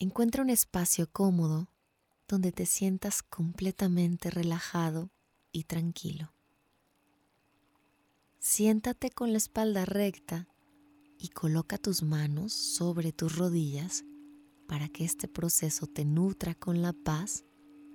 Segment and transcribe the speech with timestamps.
[0.00, 1.68] Encuentra un espacio cómodo
[2.28, 5.10] donde te sientas completamente relajado
[5.50, 6.32] y tranquilo.
[8.38, 10.46] Siéntate con la espalda recta
[11.18, 14.04] y coloca tus manos sobre tus rodillas
[14.68, 17.44] para que este proceso te nutra con la paz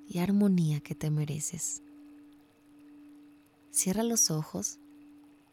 [0.06, 1.84] y armonía que te mereces.
[3.72, 4.78] Cierra los ojos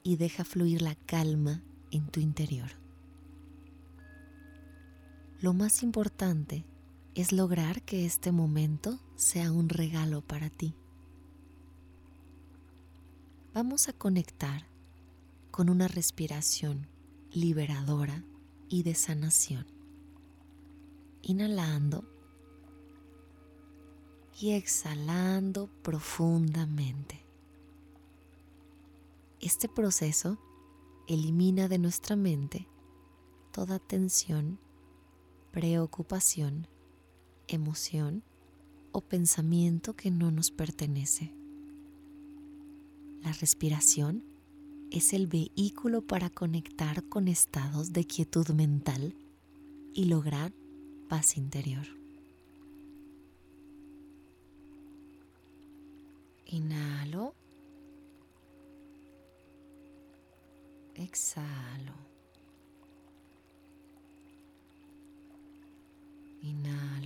[0.03, 1.62] y deja fluir la calma
[1.93, 2.79] en tu interior.
[5.40, 6.67] Lo más importante
[7.14, 10.75] es lograr que este momento sea un regalo para ti.
[13.54, 14.66] Vamos a conectar
[15.50, 16.89] con una respiración
[17.32, 18.22] liberadora
[18.68, 19.66] y de sanación.
[21.22, 22.04] Inhalando
[24.38, 27.25] y exhalando profundamente.
[29.41, 30.38] Este proceso
[31.08, 32.69] elimina de nuestra mente
[33.52, 34.61] toda tensión,
[35.50, 36.66] preocupación,
[37.48, 38.22] emoción
[38.92, 41.33] o pensamiento que no nos pertenece.
[43.22, 44.24] La respiración
[44.91, 49.14] es el vehículo para conectar con estados de quietud mental
[49.92, 50.52] y lograr
[51.08, 51.86] paz interior.
[56.46, 57.34] Inhalo.
[60.94, 62.09] Exhalo.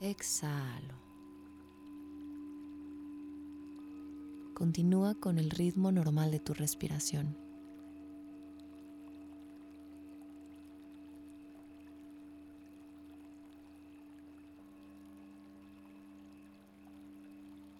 [0.00, 0.94] Exhalo.
[4.54, 7.36] Continúa con el ritmo normal de tu respiración.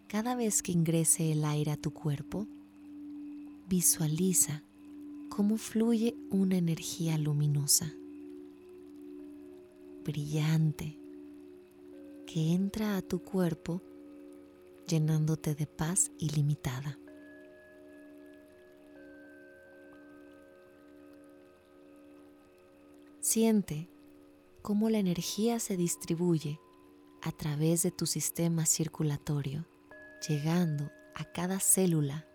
[0.09, 2.49] Cada vez que ingrese el aire a tu cuerpo,
[3.69, 4.65] visualiza
[5.29, 7.93] cómo fluye una energía luminosa,
[10.05, 10.99] brillante,
[12.29, 13.81] que entra a tu cuerpo
[14.87, 16.99] llenándote de paz ilimitada.
[23.21, 23.89] Siente
[24.61, 26.61] cómo la energía se distribuye
[27.23, 29.67] a través de tu sistema circulatorio
[30.29, 32.29] llegando a cada célula,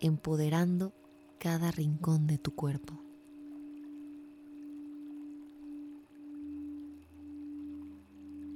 [0.00, 0.92] empoderando
[1.38, 3.07] cada rincón de tu cuerpo.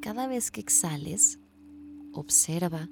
[0.03, 1.39] Cada vez que exhales,
[2.13, 2.91] observa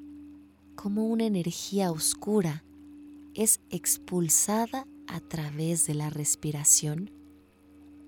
[0.75, 2.65] cómo una energía oscura
[3.35, 7.11] es expulsada a través de la respiración,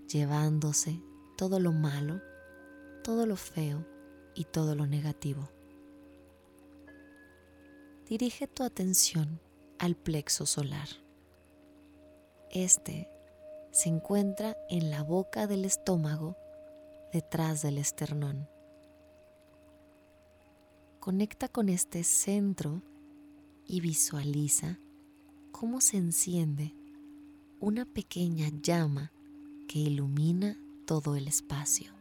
[0.08, 1.02] llevándose
[1.36, 2.22] todo lo malo,
[3.04, 3.86] todo lo feo
[4.34, 5.50] y todo lo negativo
[8.12, 9.40] dirige tu atención
[9.78, 10.86] al plexo solar.
[12.50, 13.08] Este
[13.70, 16.36] se encuentra en la boca del estómago
[17.10, 18.51] detrás del esternón.
[21.02, 22.80] Conecta con este centro
[23.66, 24.78] y visualiza
[25.50, 26.76] cómo se enciende
[27.58, 29.10] una pequeña llama
[29.66, 31.92] que ilumina todo el espacio.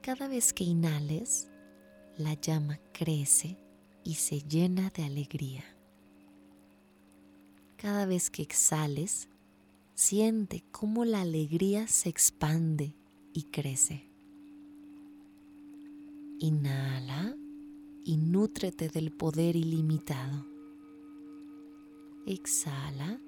[0.00, 1.50] Cada vez que inhales,
[2.16, 3.58] la llama crece
[4.04, 5.64] y se llena de alegría.
[7.78, 9.28] Cada vez que exhales,
[10.04, 12.94] siente cómo la alegría se expande
[13.32, 14.10] y crece.
[16.38, 17.34] Inhala
[18.04, 20.46] y nútrete del poder ilimitado.
[22.26, 23.18] Exhala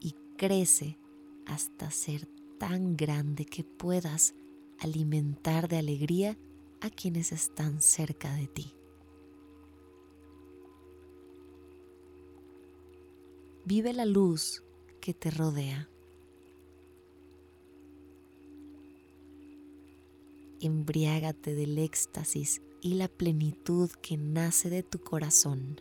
[0.00, 0.98] y crece
[1.44, 2.26] hasta ser
[2.58, 4.34] tan grande que puedas
[4.78, 6.38] alimentar de alegría
[6.80, 8.72] a quienes están cerca de ti.
[13.66, 14.64] Vive la luz
[15.02, 15.90] que te rodea.
[20.60, 25.80] Embriágate del éxtasis y la plenitud que nace de tu corazón.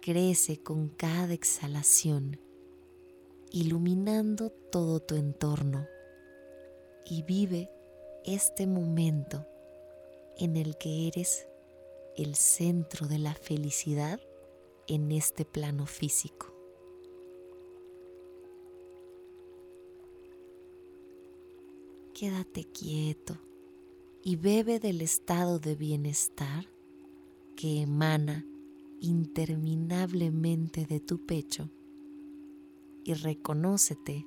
[0.00, 2.40] Crece con cada exhalación,
[3.50, 5.86] iluminando todo tu entorno
[7.04, 7.68] y vive
[8.24, 9.46] este momento
[10.38, 11.46] en el que eres
[12.16, 14.20] el centro de la felicidad
[14.86, 16.55] en este plano físico.
[22.18, 23.36] Quédate quieto
[24.22, 26.64] y bebe del estado de bienestar
[27.56, 28.42] que emana
[29.02, 31.68] interminablemente de tu pecho
[33.04, 34.24] y reconócete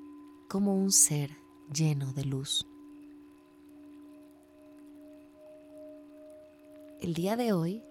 [0.48, 1.32] como un ser
[1.74, 2.68] lleno de luz.
[7.02, 7.84] El día de hoy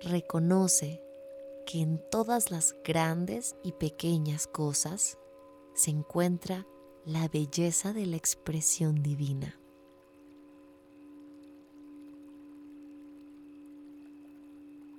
[0.00, 1.02] reconoce
[1.66, 5.18] que en todas las grandes y pequeñas cosas
[5.74, 6.66] se encuentra
[7.04, 9.58] la belleza de la expresión divina.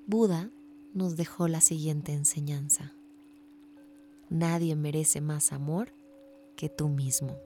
[0.05, 0.51] Buda
[0.93, 2.93] nos dejó la siguiente enseñanza.
[4.29, 5.93] Nadie merece más amor
[6.57, 7.37] que tú mismo.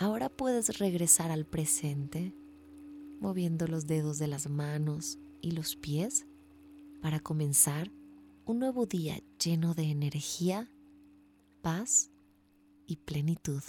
[0.00, 2.34] Ahora puedes regresar al presente,
[3.20, 6.26] moviendo los dedos de las manos y los pies
[7.02, 7.92] para comenzar
[8.46, 10.70] un nuevo día lleno de energía,
[11.60, 12.10] paz
[12.86, 13.60] y plenitud.